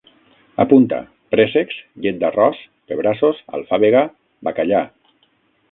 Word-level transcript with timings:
Apunta: 0.63 0.99
préssecs, 1.35 1.77
llet 2.07 2.17
d'arròs, 2.23 2.65
pebrassos, 2.93 3.45
alfàbega, 3.61 4.05
bacallà 4.49 4.83